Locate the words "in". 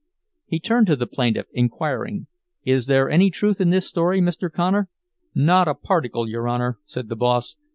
3.61-3.69